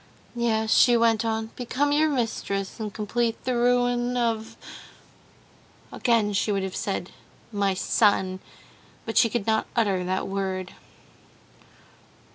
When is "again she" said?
5.91-6.51